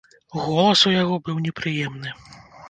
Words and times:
Голас 0.45 0.81
у 0.91 0.93
яго 1.03 1.19
быў 1.27 1.43
непрыемны. 1.49 2.17